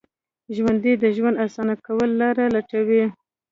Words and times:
ژوندي 0.55 0.93
د 0.97 1.05
ژوند 1.15 1.41
اسانه 1.45 1.75
کولو 1.85 2.17
لارې 2.21 2.45
لټوي 2.55 3.03